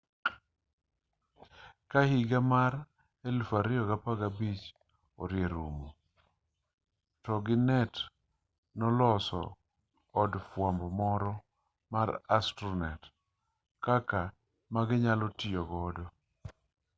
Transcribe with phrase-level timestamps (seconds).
[1.89, 2.73] ka higa mar
[3.23, 5.87] 2015 orie rumo
[7.25, 7.93] toginet
[8.79, 9.41] noloso
[10.21, 11.33] od fwambo moro
[11.93, 13.01] mar astronet
[13.85, 14.21] kaka
[14.73, 16.05] maginyalo tiyo godo